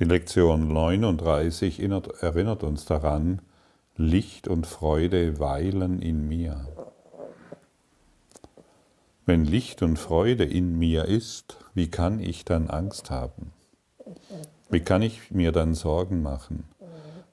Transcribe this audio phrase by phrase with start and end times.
[0.00, 3.42] Die Lektion 39 erinnert uns daran,
[3.96, 6.66] Licht und Freude weilen in mir.
[9.26, 13.52] Wenn Licht und Freude in mir ist, wie kann ich dann Angst haben?
[14.70, 16.64] Wie kann ich mir dann Sorgen machen?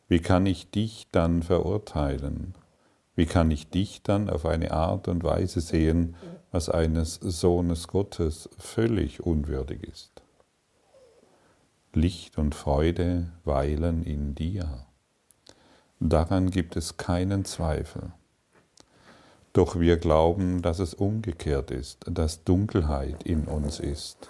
[0.10, 2.54] Wie kann ich dich dann verurteilen?
[3.16, 6.18] Wie kann ich dich dann auf eine Art und Weise sehen,
[6.52, 10.17] was eines Sohnes Gottes völlig unwürdig ist?
[11.98, 14.86] Licht und Freude weilen in dir.
[16.00, 18.12] Daran gibt es keinen Zweifel.
[19.52, 24.30] Doch wir glauben, dass es umgekehrt ist, dass Dunkelheit in uns ist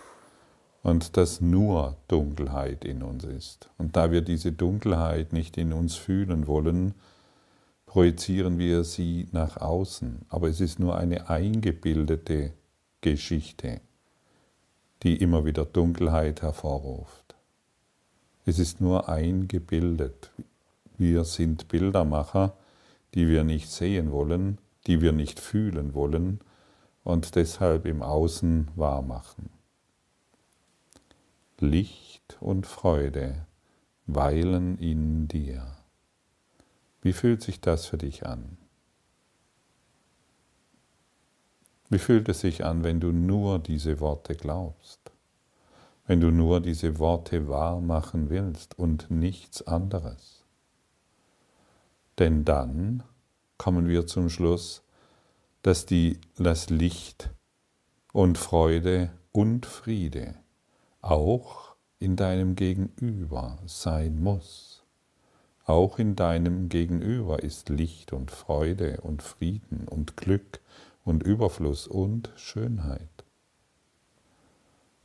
[0.82, 3.70] und dass nur Dunkelheit in uns ist.
[3.78, 6.94] Und da wir diese Dunkelheit nicht in uns fühlen wollen,
[7.86, 10.22] projizieren wir sie nach außen.
[10.30, 12.54] Aber es ist nur eine eingebildete
[13.02, 13.82] Geschichte,
[15.04, 17.27] die immer wieder Dunkelheit hervorruft.
[18.48, 20.32] Es ist nur eingebildet.
[20.98, 22.56] Wir sind Bildermacher,
[23.14, 26.40] die wir nicht sehen wollen, die wir nicht fühlen wollen
[27.04, 29.50] und deshalb im Außen wahrmachen.
[31.60, 33.46] Licht und Freude
[34.06, 35.76] weilen in dir.
[37.02, 38.58] Wie fühlt sich das für dich an?
[41.90, 45.07] Wie fühlt es sich an, wenn du nur diese Worte glaubst?
[46.08, 50.46] Wenn du nur diese Worte wahr machen willst und nichts anderes?
[52.18, 53.04] Denn dann
[53.58, 54.84] kommen wir zum Schluss,
[55.64, 57.30] dass die, das Licht
[58.14, 60.36] und Freude und Friede
[61.02, 64.86] auch in deinem Gegenüber sein muss.
[65.66, 70.62] Auch in deinem Gegenüber ist Licht und Freude und Frieden und Glück
[71.04, 73.17] und Überfluss und Schönheit.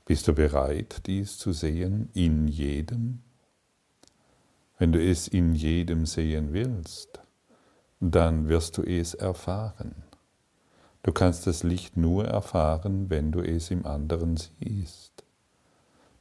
[0.04, 3.20] Bist du bereit, dies zu sehen in jedem?
[4.78, 7.20] Wenn du es in jedem sehen willst,
[8.00, 9.94] dann wirst du es erfahren.
[11.04, 15.24] Du kannst das Licht nur erfahren, wenn du es im anderen siehst.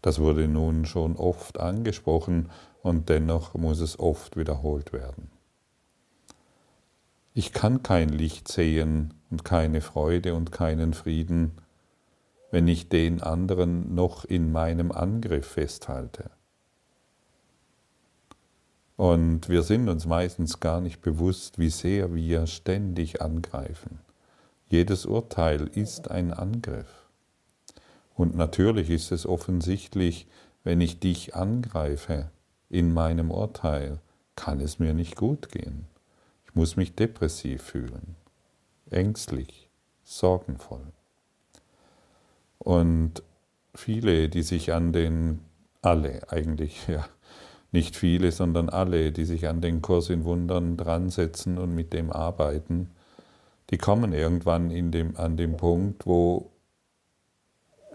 [0.04, 2.50] Das wurde nun schon oft angesprochen
[2.84, 5.32] und dennoch muss es oft wiederholt werden.
[7.34, 11.61] Ich kann kein Licht sehen und keine Freude und keinen Frieden,
[12.52, 16.30] wenn ich den anderen noch in meinem Angriff festhalte.
[18.98, 24.00] Und wir sind uns meistens gar nicht bewusst, wie sehr wir ständig angreifen.
[24.68, 27.10] Jedes Urteil ist ein Angriff.
[28.14, 30.28] Und natürlich ist es offensichtlich,
[30.64, 32.30] wenn ich dich angreife
[32.70, 34.00] in meinem Urteil,
[34.36, 35.88] kann es mir nicht gut gehen.
[36.46, 38.16] Ich muss mich depressiv fühlen,
[38.90, 39.70] ängstlich,
[40.04, 40.92] sorgenvoll.
[42.64, 43.24] Und
[43.74, 45.40] viele, die sich an den,
[45.82, 47.06] alle eigentlich, ja,
[47.72, 51.92] nicht viele, sondern alle, die sich an den Kurs in Wundern dran setzen und mit
[51.92, 52.92] dem arbeiten,
[53.72, 56.52] die kommen irgendwann in dem, an den Punkt, wo,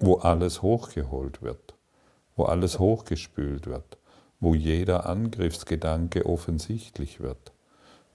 [0.01, 1.75] wo alles hochgeholt wird,
[2.35, 3.99] wo alles hochgespült wird,
[4.41, 7.53] wo jeder Angriffsgedanke offensichtlich wird,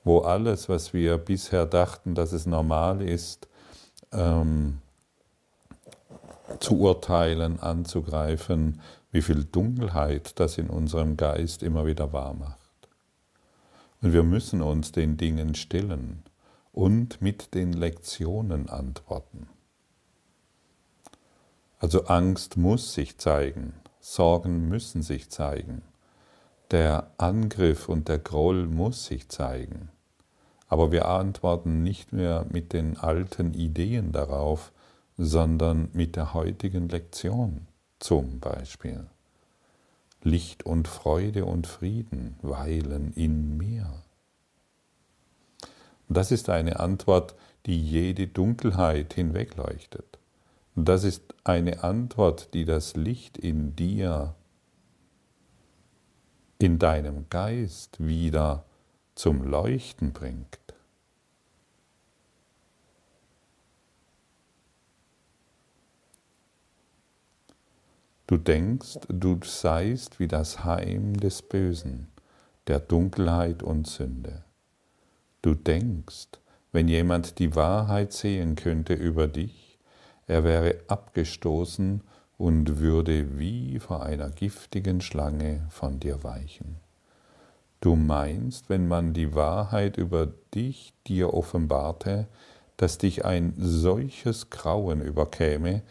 [0.04, 3.48] wo alles, was wir bisher dachten, dass es normal ist,
[4.12, 4.80] ähm,
[6.60, 8.82] zu urteilen, anzugreifen,
[9.12, 12.58] wie viel Dunkelheit das in unserem Geist immer wieder wahr macht.
[14.02, 16.24] Und wir müssen uns den Dingen stellen
[16.72, 19.48] und mit den Lektionen antworten.
[21.80, 25.82] Also Angst muss sich zeigen, Sorgen müssen sich zeigen,
[26.72, 29.90] der Angriff und der Groll muss sich zeigen.
[30.68, 34.72] Aber wir antworten nicht mehr mit den alten Ideen darauf,
[35.18, 37.68] sondern mit der heutigen Lektion
[38.00, 39.06] zum Beispiel.
[40.24, 44.04] Licht und Freude und Frieden weilen in mir.
[46.10, 47.36] das ist eine Antwort,
[47.66, 50.20] die jede Dunkelheit hinwegleuchtet.
[50.76, 54.36] das ist eine Antwort, die das Licht in dir,
[56.60, 58.66] in deinem Geist wieder
[59.16, 60.61] zum Leuchten bringt.
[68.32, 72.08] Du denkst, du seist wie das Heim des Bösen,
[72.66, 74.46] der Dunkelheit und Sünde.
[75.42, 76.30] Du denkst,
[76.72, 79.80] wenn jemand die Wahrheit sehen könnte über dich,
[80.28, 82.04] er wäre abgestoßen
[82.38, 86.78] und würde wie vor einer giftigen Schlange von dir weichen.
[87.82, 92.30] Du meinst, wenn man die Wahrheit über dich dir offenbarte,
[92.78, 95.82] dass dich ein solches Grauen überkäme,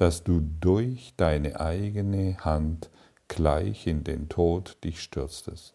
[0.00, 2.88] dass du durch deine eigene Hand
[3.28, 5.74] gleich in den Tod dich stürztest.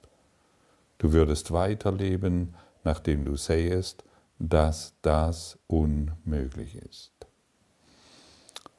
[0.97, 4.03] Du würdest weiterleben, nachdem du sähest,
[4.39, 7.11] dass das unmöglich ist.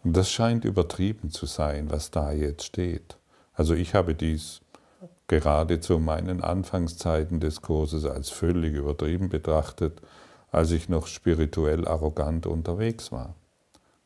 [0.02, 3.16] Und das scheint übertrieben zu sein, was da jetzt steht.
[3.52, 4.62] Also ich habe dies
[5.28, 10.02] gerade zu meinen Anfangszeiten des Kurses als völlig übertrieben betrachtet,
[10.50, 13.36] als ich noch spirituell arrogant unterwegs war.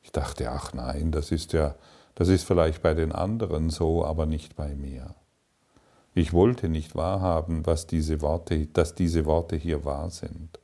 [0.02, 1.74] Ich dachte, ach nein, das ist ja,
[2.14, 5.14] das ist vielleicht bei den anderen so, aber nicht bei mir.
[6.14, 10.58] Ich wollte nicht wahrhaben, was diese Worte, dass diese Worte hier wahr sind.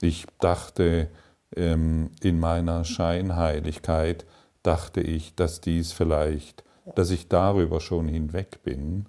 [0.00, 1.08] Ich dachte,
[1.54, 4.24] ähm, in meiner Scheinheiligkeit
[4.62, 6.64] dachte ich, dass dies vielleicht,
[6.94, 9.06] dass ich darüber schon hinweg bin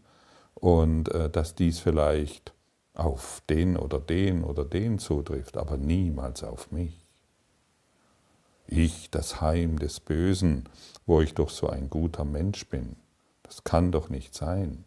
[0.54, 2.54] und äh, dass dies vielleicht
[2.94, 7.07] auf den oder den oder den zutrifft, aber niemals auf mich.
[8.68, 10.68] Ich, das Heim des Bösen,
[11.06, 12.98] wo ich doch so ein guter Mensch bin.
[13.44, 14.84] Das kann doch nicht sein.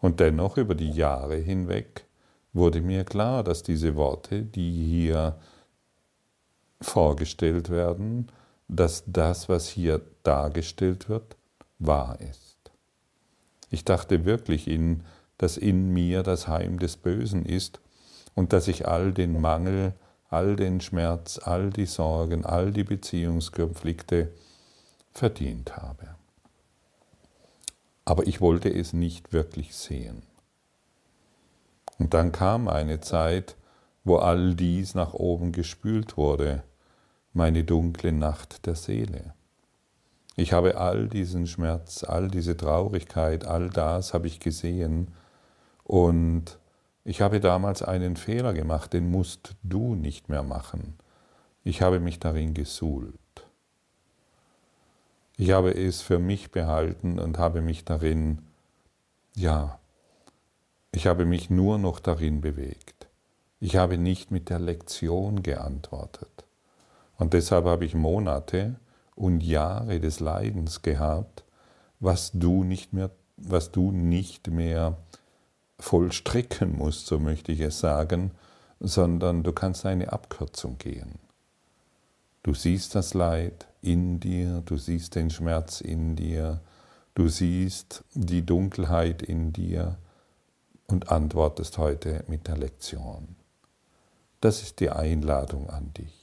[0.00, 2.06] Und dennoch über die Jahre hinweg
[2.52, 5.38] wurde mir klar, dass diese Worte, die hier
[6.80, 8.30] vorgestellt werden,
[8.68, 11.36] dass das, was hier dargestellt wird,
[11.78, 12.72] wahr ist.
[13.70, 15.02] Ich dachte wirklich, in,
[15.38, 17.80] dass in mir das Heim des Bösen ist
[18.34, 19.94] und dass ich all den Mangel,
[20.32, 24.32] all den Schmerz, all die Sorgen, all die Beziehungskonflikte
[25.12, 26.14] verdient habe.
[28.04, 30.22] Aber ich wollte es nicht wirklich sehen.
[31.98, 33.56] Und dann kam eine Zeit,
[34.04, 36.62] wo all dies nach oben gespült wurde,
[37.32, 39.34] meine dunkle Nacht der Seele.
[40.34, 45.08] Ich habe all diesen Schmerz, all diese Traurigkeit, all das habe ich gesehen
[45.84, 46.58] und
[47.04, 50.94] ich habe damals einen Fehler gemacht, den musst du nicht mehr machen.
[51.64, 53.18] Ich habe mich darin gesuhlt.
[55.36, 58.42] Ich habe es für mich behalten und habe mich darin,
[59.34, 59.78] ja,
[60.92, 63.08] ich habe mich nur noch darin bewegt.
[63.58, 66.44] Ich habe nicht mit der Lektion geantwortet.
[67.16, 68.76] Und deshalb habe ich Monate
[69.14, 71.44] und Jahre des Leidens gehabt,
[71.98, 74.96] was du nicht mehr, was du nicht mehr
[75.82, 78.30] vollstrecken musst, so möchte ich es sagen,
[78.80, 81.18] sondern du kannst eine Abkürzung gehen.
[82.42, 86.60] Du siehst das Leid in dir, du siehst den Schmerz in dir,
[87.14, 89.98] du siehst die Dunkelheit in dir
[90.86, 93.36] und antwortest heute mit der Lektion.
[94.40, 96.14] Das ist die Einladung an dich.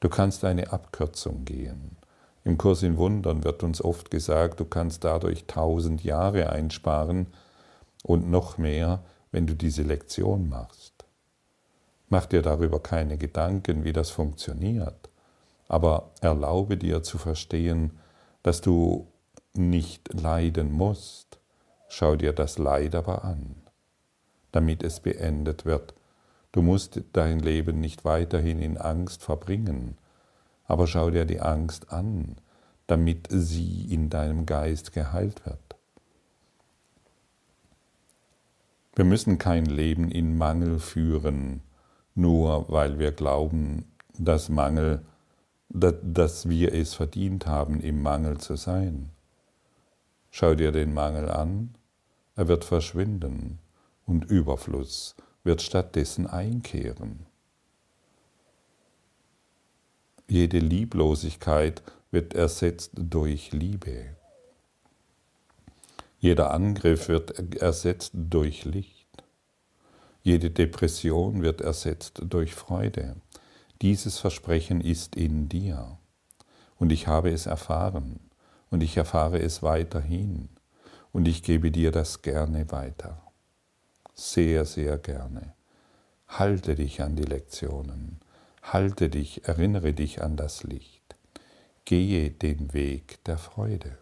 [0.00, 1.96] Du kannst eine Abkürzung gehen.
[2.44, 7.28] Im Kurs in Wundern wird uns oft gesagt, du kannst dadurch tausend Jahre einsparen
[8.02, 11.04] und noch mehr, wenn du diese Lektion machst.
[12.08, 15.08] Mach dir darüber keine Gedanken, wie das funktioniert,
[15.68, 17.98] aber erlaube dir zu verstehen,
[18.42, 19.06] dass du
[19.54, 21.38] nicht leiden musst.
[21.88, 23.56] Schau dir das Leid aber an,
[24.50, 25.94] damit es beendet wird
[26.52, 29.96] Du musst dein Leben nicht weiterhin in Angst verbringen,
[30.72, 32.36] aber schau dir die Angst an,
[32.86, 35.76] damit sie in deinem Geist geheilt wird.
[38.94, 41.60] Wir müssen kein Leben in Mangel führen,
[42.14, 43.84] nur weil wir glauben,
[44.18, 45.02] dass Mangel,
[45.68, 49.10] dass wir es verdient haben, im Mangel zu sein.
[50.30, 51.74] Schau dir den Mangel an,
[52.34, 53.58] er wird verschwinden
[54.06, 57.26] und Überfluss wird stattdessen einkehren.
[60.32, 64.16] Jede Lieblosigkeit wird ersetzt durch Liebe.
[66.20, 69.24] Jeder Angriff wird ersetzt durch Licht.
[70.22, 73.16] Jede Depression wird ersetzt durch Freude.
[73.82, 75.98] Dieses Versprechen ist in dir.
[76.78, 78.18] Und ich habe es erfahren.
[78.70, 80.48] Und ich erfahre es weiterhin.
[81.12, 83.20] Und ich gebe dir das gerne weiter
[84.14, 85.52] sehr, sehr gerne.
[86.28, 88.20] Halte dich an die Lektionen,
[88.62, 91.16] halte dich, erinnere dich an das Licht.
[91.84, 93.98] Gehe den Weg der Freude.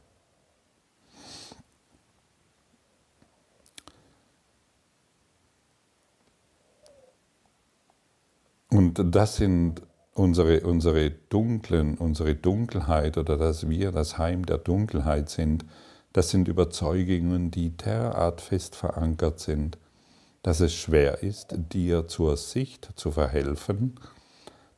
[8.68, 9.82] Und das sind
[10.14, 15.64] unsere, unsere dunklen, unsere Dunkelheit oder dass wir das Heim der Dunkelheit sind,
[16.12, 19.78] das sind Überzeugungen, die derart fest verankert sind,
[20.42, 23.98] dass es schwer ist, dir zur Sicht zu verhelfen,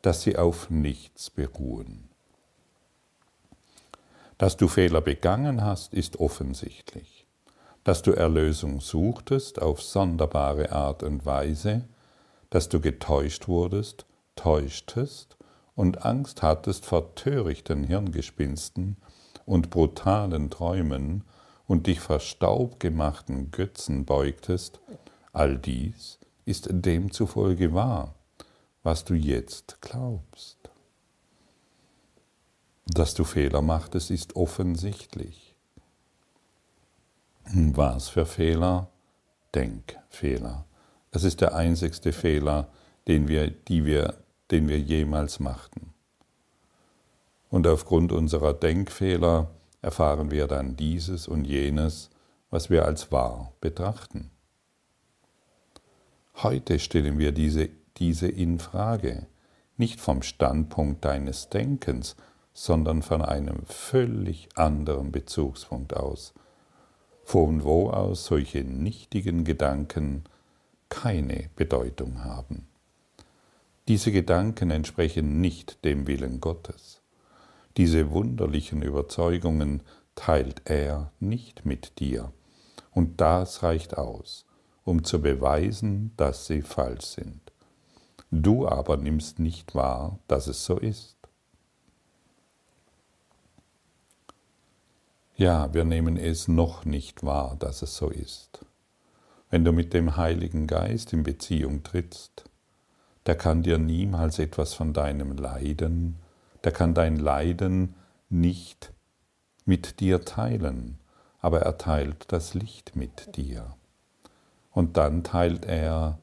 [0.03, 2.09] dass sie auf nichts beruhen.
[4.39, 7.27] Dass du Fehler begangen hast, ist offensichtlich.
[7.85, 11.85] Dass du Erlösung suchtest auf sonderbare Art und Weise,
[12.51, 14.05] dass du getäuscht wurdest,
[14.37, 15.37] täuschtest
[15.75, 18.97] und Angst hattest vor törichten Hirngespinsten
[19.47, 21.25] und brutalen Träumen
[21.67, 24.81] und dich vor staubgemachten Götzen beugtest,
[25.33, 28.15] all dies ist demzufolge wahr,
[28.83, 30.59] was du jetzt glaubst.
[32.87, 35.55] Dass du Fehler machtest, ist offensichtlich.
[37.45, 38.89] Was für Fehler?
[39.55, 40.65] Denkfehler.
[41.11, 42.69] Das ist der einzigste Fehler,
[43.07, 45.93] den wir, die wir, den wir jemals machten.
[47.51, 49.51] Und aufgrund unserer Denkfehler
[49.83, 52.09] erfahren wir dann dieses und jenes,
[52.51, 54.31] was wir als wahr betrachten.
[56.37, 57.69] Heute stellen wir diese,
[57.99, 59.27] diese in Frage,
[59.77, 62.17] nicht vom Standpunkt deines Denkens,
[62.55, 66.35] sondern von einem völlig anderen Bezugspunkt aus,
[67.25, 70.25] von wo aus solche nichtigen Gedanken
[70.89, 72.69] keine Bedeutung haben.
[73.89, 77.01] Diese Gedanken entsprechen nicht dem Willen Gottes.
[77.77, 79.83] Diese wunderlichen Überzeugungen
[80.15, 82.33] teilt er nicht mit dir.
[82.91, 84.47] Und das reicht aus,
[84.85, 87.42] um zu beweisen, dass sie falsch sind.
[88.35, 91.19] Du aber nimmst nicht wahr, dass es so ist.
[95.37, 98.65] Ja, wir nehmen es noch nicht wahr, dass es so ist.
[99.51, 102.45] Wenn du mit dem Heiligen Geist in Beziehung trittst,
[103.27, 106.17] der kann dir niemals etwas von deinem Leiden,
[106.65, 107.95] der kann dein Leiden
[108.31, 108.95] nicht
[109.67, 110.99] mit dir teilen,
[111.41, 113.77] aber er teilt das Licht mit dir.
[114.71, 116.19] Und dann teilt er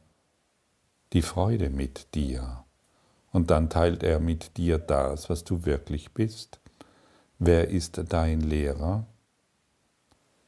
[1.13, 2.63] die Freude mit dir.
[3.31, 6.59] Und dann teilt er mit dir das, was du wirklich bist.
[7.37, 9.05] Wer ist dein Lehrer?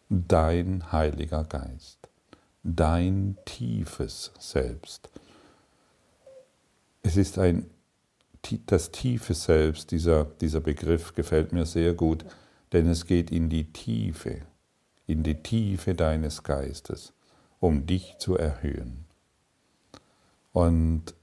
[0.09, 2.09] Dein Heiliger Geist,
[2.63, 5.09] dein tiefes Selbst.
[7.01, 7.69] Es ist ein,
[8.65, 12.25] das tiefe Selbst, dieser, dieser Begriff gefällt mir sehr gut,
[12.73, 14.41] denn es geht in die Tiefe,
[15.07, 17.13] in die Tiefe deines Geistes,
[17.61, 19.05] um dich zu erhöhen.
[20.53, 21.13] Und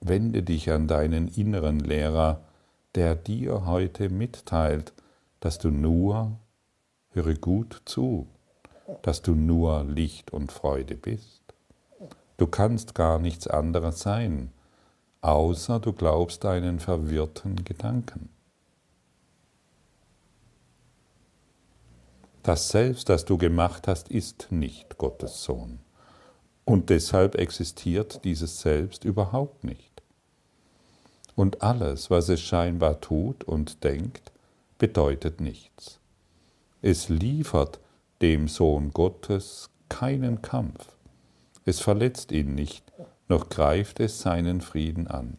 [0.00, 2.42] wende dich an deinen inneren Lehrer,
[2.94, 4.92] der dir heute mitteilt,
[5.40, 6.38] dass du nur,
[7.10, 8.26] höre gut zu,
[9.02, 11.42] dass du nur Licht und Freude bist.
[12.36, 14.52] Du kannst gar nichts anderes sein,
[15.20, 18.28] außer du glaubst deinen verwirrten Gedanken.
[22.42, 25.78] Das Selbst, das du gemacht hast, ist nicht Gottes Sohn.
[26.64, 30.02] Und deshalb existiert dieses Selbst überhaupt nicht.
[31.34, 34.32] Und alles, was es scheinbar tut und denkt,
[34.78, 35.98] bedeutet nichts.
[36.82, 37.80] Es liefert
[38.20, 40.88] dem Sohn Gottes keinen Kampf.
[41.64, 42.84] Es verletzt ihn nicht,
[43.28, 45.38] noch greift es seinen Frieden an.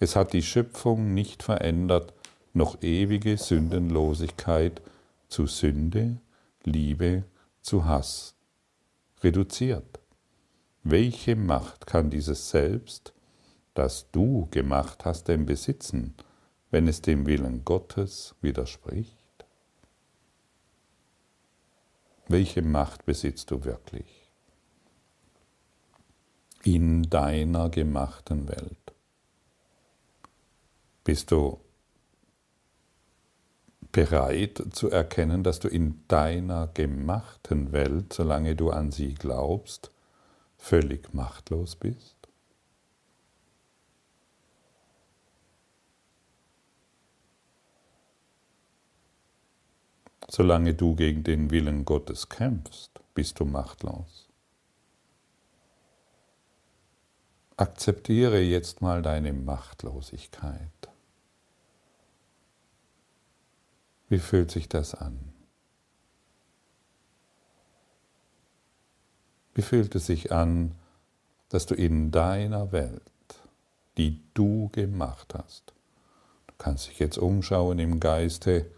[0.00, 2.12] Es hat die Schöpfung nicht verändert,
[2.52, 4.82] noch ewige Sündenlosigkeit
[5.28, 6.16] zu Sünde,
[6.64, 7.24] Liebe,
[7.62, 8.34] zu Hass
[9.22, 9.99] reduziert.
[10.82, 13.12] Welche Macht kann dieses Selbst,
[13.74, 16.14] das du gemacht hast, denn besitzen,
[16.70, 19.16] wenn es dem Willen Gottes widerspricht?
[22.28, 24.30] Welche Macht besitzt du wirklich
[26.62, 28.94] in deiner gemachten Welt?
[31.04, 31.60] Bist du
[33.92, 39.90] bereit zu erkennen, dass du in deiner gemachten Welt, solange du an sie glaubst,
[40.60, 42.16] völlig machtlos bist?
[50.28, 54.28] Solange du gegen den Willen Gottes kämpfst, bist du machtlos.
[57.56, 60.88] Akzeptiere jetzt mal deine Machtlosigkeit.
[64.08, 65.39] Wie fühlt sich das an?
[69.54, 70.74] Wie fühlt es sich an,
[71.48, 73.02] dass du in deiner Welt,
[73.96, 75.74] die du gemacht hast,
[76.46, 78.70] du kannst dich jetzt umschauen im Geiste,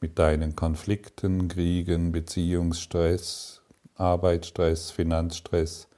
[0.00, 3.62] mit deinen Konflikten, Kriegen, Beziehungsstress,
[3.96, 5.88] Arbeitsstress, Finanzstress,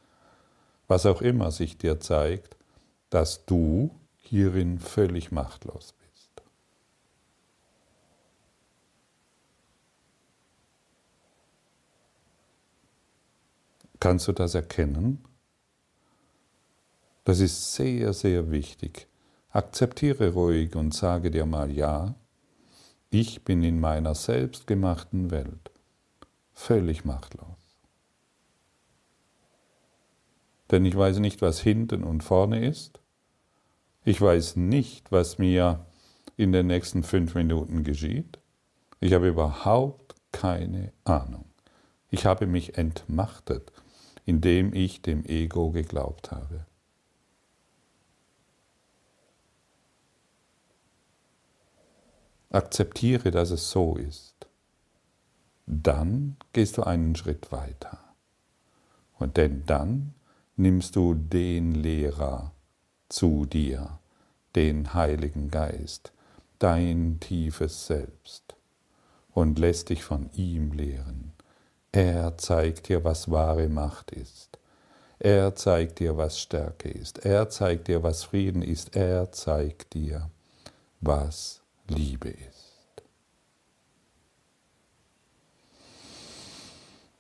[0.88, 2.56] was auch immer sich dir zeigt,
[3.10, 6.00] dass du hierin völlig machtlos bist.
[14.00, 15.22] Kannst du das erkennen?
[17.24, 19.06] Das ist sehr, sehr wichtig.
[19.50, 22.14] Akzeptiere ruhig und sage dir mal ja,
[23.10, 25.70] ich bin in meiner selbstgemachten Welt
[26.54, 27.46] völlig machtlos.
[30.70, 33.00] Denn ich weiß nicht, was hinten und vorne ist.
[34.04, 35.84] Ich weiß nicht, was mir
[36.36, 38.38] in den nächsten fünf Minuten geschieht.
[39.00, 41.44] Ich habe überhaupt keine Ahnung.
[42.10, 43.72] Ich habe mich entmachtet,
[44.24, 46.66] indem ich dem Ego geglaubt habe.
[52.50, 54.48] Akzeptiere, dass es so ist.
[55.66, 57.98] Dann gehst du einen Schritt weiter.
[59.18, 60.14] Und denn dann
[60.56, 62.52] nimmst du den Lehrer
[63.08, 64.00] zu dir,
[64.56, 66.12] den Heiligen Geist,
[66.58, 68.56] dein tiefes Selbst,
[69.32, 71.29] und lässt dich von ihm lehren.
[71.92, 74.58] Er zeigt dir, was wahre Macht ist.
[75.18, 77.24] Er zeigt dir, was Stärke ist.
[77.24, 78.96] Er zeigt dir, was Frieden ist.
[78.96, 80.30] Er zeigt dir,
[81.00, 82.70] was Liebe ist.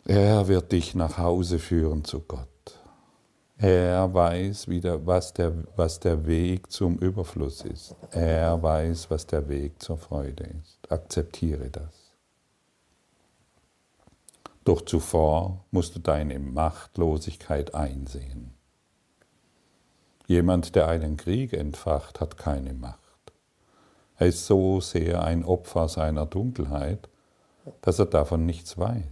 [0.06, 2.48] Er wird dich nach Hause führen zu Gott.
[3.58, 7.94] Er weiß wieder, was der, was der Weg zum Überfluss ist.
[8.10, 10.90] Er weiß, was der Weg zur Freude ist.
[10.90, 11.99] Akzeptiere das.
[14.64, 18.54] Doch zuvor musst du deine Machtlosigkeit einsehen.
[20.26, 23.00] Jemand, der einen Krieg entfacht, hat keine Macht.
[24.16, 27.08] Er ist so sehr ein Opfer seiner Dunkelheit,
[27.80, 29.02] dass er davon nichts weiß.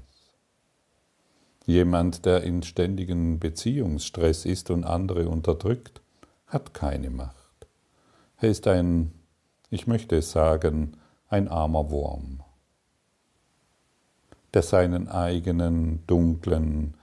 [1.64, 6.00] Jemand, der in ständigen Beziehungsstress ist und andere unterdrückt,
[6.46, 7.66] hat keine Macht.
[8.38, 9.12] Er ist ein,
[9.70, 10.96] ich möchte sagen,
[11.28, 12.42] ein armer Wurm,
[14.54, 16.94] der seinen eigenen dunklen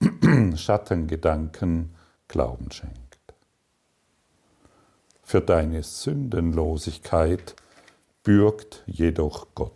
[0.56, 1.94] Schattengedanken
[2.28, 3.18] Glauben schenkt.
[5.22, 7.56] Für deine Sündenlosigkeit
[8.22, 9.72] bürgt jedoch Gott.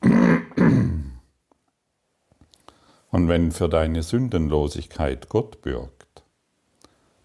[3.10, 6.22] Und wenn für deine Sündenlosigkeit Gott bürgt,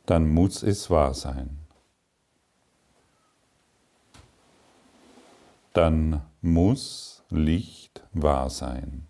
[0.06, 1.63] dann muss es wahr sein.
[5.74, 9.08] Dann muss Licht wahr sein.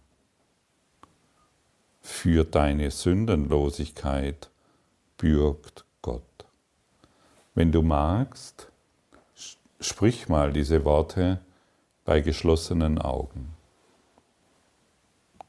[2.02, 4.50] Für deine Sündenlosigkeit
[5.18, 6.24] bürgt Gott.
[7.54, 8.70] Wenn du magst,
[9.80, 11.40] sprich mal diese Worte
[12.06, 13.56] bei geschlossenen Augen.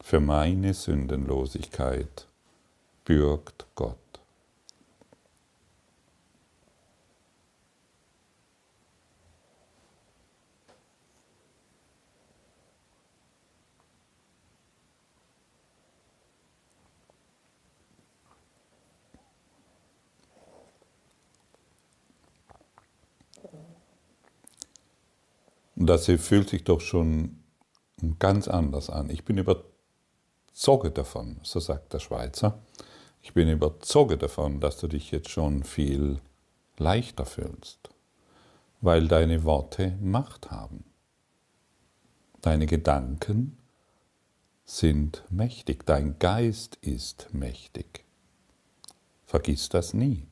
[0.01, 2.29] Für meine Sündenlosigkeit
[3.05, 4.04] bürgt Gott.
[25.85, 27.41] Und das fühlt sich doch schon
[28.19, 29.11] ganz anders an.
[29.11, 32.59] Ich bin überzeugt davon, so sagt der Schweizer,
[33.21, 36.23] ich bin überzeugt davon, dass du dich jetzt schon viel
[36.79, 37.91] leichter fühlst,
[38.81, 40.85] weil deine Worte Macht haben.
[42.41, 43.59] Deine Gedanken
[44.65, 48.07] sind mächtig, dein Geist ist mächtig.
[49.27, 50.29] Vergiss das nie.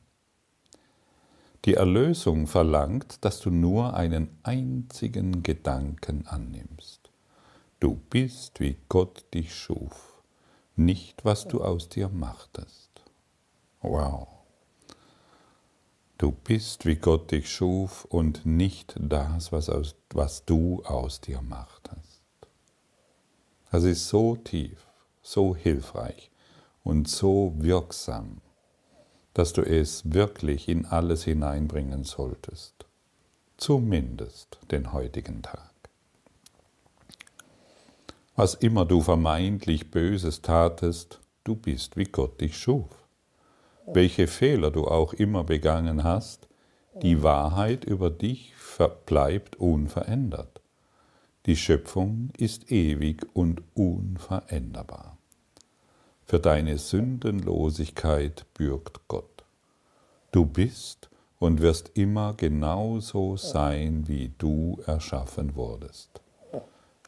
[1.65, 7.09] Die Erlösung verlangt, dass du nur einen einzigen Gedanken annimmst.
[7.79, 10.21] Du bist, wie Gott dich schuf,
[10.75, 12.91] nicht was du aus dir machtest.
[13.81, 14.27] Wow.
[16.17, 21.41] Du bist, wie Gott dich schuf und nicht das, was, aus, was du aus dir
[21.41, 22.23] machtest.
[23.71, 24.85] Das ist so tief,
[25.21, 26.29] so hilfreich
[26.83, 28.42] und so wirksam
[29.33, 32.85] dass du es wirklich in alles hineinbringen solltest.
[33.57, 35.71] Zumindest den heutigen Tag.
[38.35, 42.89] Was immer du vermeintlich Böses tatest, du bist, wie Gott dich schuf.
[43.85, 46.47] Welche Fehler du auch immer begangen hast,
[47.01, 48.53] die Wahrheit über dich
[49.05, 50.61] bleibt unverändert.
[51.45, 55.17] Die Schöpfung ist ewig und unveränderbar.
[56.25, 59.43] Für deine Sündenlosigkeit bürgt Gott.
[60.31, 61.09] Du bist
[61.39, 66.21] und wirst immer genauso sein, wie du erschaffen wurdest.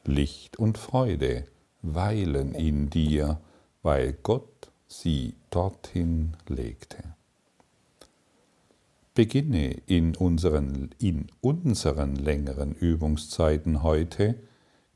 [0.03, 1.45] Licht und Freude
[1.81, 3.39] weilen in dir,
[3.81, 7.15] weil Gott sie dorthin legte.
[9.13, 14.35] Beginne in unseren, in unseren längeren Übungszeiten heute,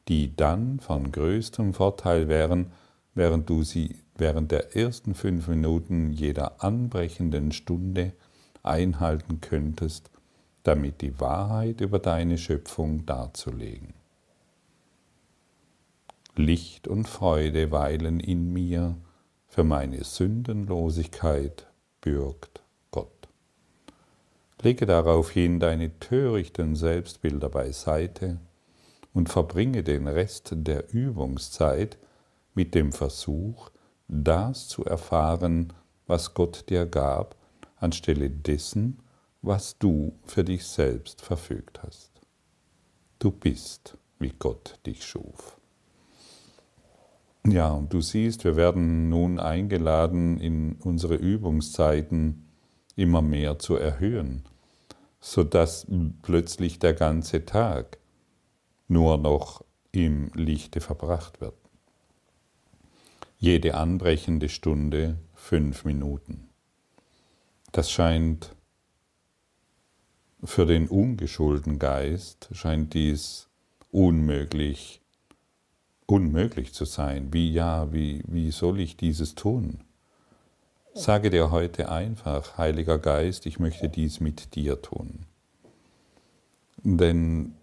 [0.10, 2.72] die dann von größtem Vorteil wären,
[3.16, 8.14] während du sie während der ersten fünf Minuten jeder anbrechenden Stunde
[8.64, 10.10] einhalten könntest,
[10.64, 13.94] damit die Wahrheit über deine Schöpfung darzulegen.
[16.36, 18.96] Licht und Freude weilen in mir,
[19.48, 21.68] für meine Sündenlosigkeit
[22.02, 23.28] bürgt Gott.
[24.62, 28.40] Lege daraufhin deine törichten Selbstbilder beiseite
[29.14, 31.98] und verbringe den Rest der Übungszeit
[32.54, 33.72] mit dem Versuch,
[34.10, 35.72] das zu erfahren,
[36.08, 37.36] was Gott dir gab,
[37.78, 39.00] anstelle dessen,
[39.42, 42.12] was du für dich selbst verfügt hast.
[43.20, 45.58] Du bist, wie Gott dich schuf.
[47.48, 52.50] Ja, und du siehst, wir werden nun eingeladen, in unsere Übungszeiten
[52.96, 54.44] immer mehr zu erhöhen,
[55.22, 55.88] sodass
[56.22, 57.98] plötzlich der ganze Tag
[58.88, 61.59] nur noch im Lichte verbracht wird.
[63.42, 66.50] Jede anbrechende Stunde fünf Minuten.
[67.72, 68.54] Das scheint
[70.44, 73.48] für den ungeschulten Geist, scheint dies
[73.92, 75.02] unmöglich,
[76.06, 77.32] unmöglich zu sein.
[77.32, 79.86] Wie ja, wie, wie soll ich dieses tun?
[80.94, 85.26] Sage dir heute einfach, Heiliger Geist, ich möchte dies mit dir tun.
[86.84, 87.56] Denn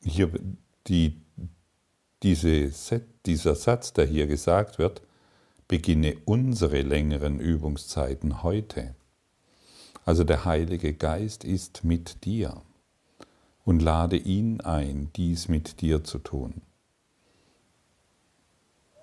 [0.00, 0.30] hier
[0.86, 1.20] die,
[2.22, 2.70] diese,
[3.26, 5.02] dieser Satz, der hier gesagt wird,
[5.68, 8.94] beginne unsere längeren Übungszeiten heute.
[10.04, 12.62] Also der Heilige Geist ist mit dir
[13.64, 16.62] und lade ihn ein, dies mit dir zu tun.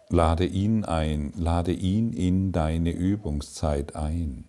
[0.10, 4.46] Lade ihn ein, lade ihn in deine Übungszeit ein.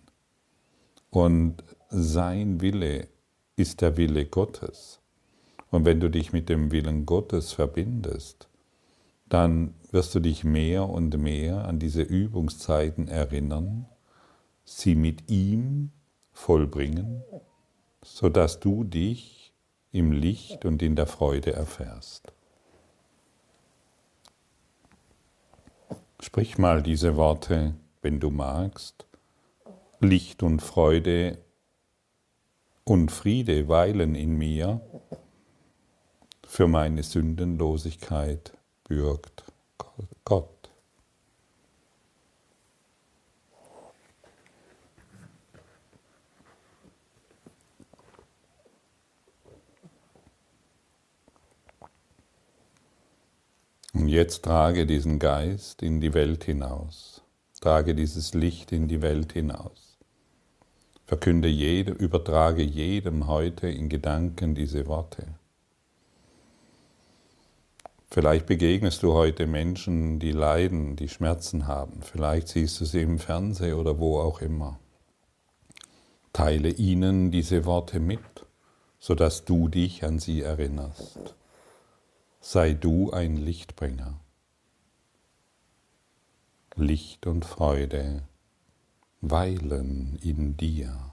[1.11, 3.07] Und sein Wille
[3.55, 4.99] ist der Wille Gottes.
[5.69, 8.47] Und wenn du dich mit dem Willen Gottes verbindest,
[9.29, 13.85] dann wirst du dich mehr und mehr an diese Übungszeiten erinnern,
[14.63, 15.91] sie mit ihm
[16.31, 17.23] vollbringen,
[18.03, 19.53] sodass du dich
[19.91, 22.33] im Licht und in der Freude erfährst.
[26.19, 29.05] Sprich mal diese Worte, wenn du magst.
[29.99, 31.39] Licht und Freude
[32.83, 34.81] und Friede weilen in mir
[36.45, 38.56] für meine Sündenlosigkeit
[38.87, 39.43] bürgt
[40.23, 40.69] Gott.
[53.93, 57.21] Und jetzt trage diesen Geist in die Welt hinaus.
[57.59, 59.97] Trage dieses Licht in die Welt hinaus.
[61.05, 65.25] Verkünde jede, übertrage jedem heute in Gedanken diese Worte.
[68.09, 72.01] Vielleicht begegnest du heute Menschen, die leiden, die Schmerzen haben.
[72.01, 74.79] Vielleicht siehst du sie im Fernsehen oder wo auch immer.
[76.31, 78.45] Teile ihnen diese Worte mit,
[78.97, 81.35] sodass du dich an sie erinnerst.
[82.39, 84.19] Sei du ein Lichtbringer.
[86.75, 88.23] Licht und Freude
[89.19, 91.11] weilen in dir.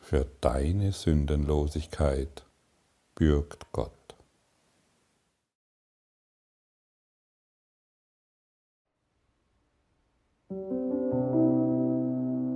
[0.00, 2.44] Für deine Sündenlosigkeit
[3.14, 3.99] bürgt Gott.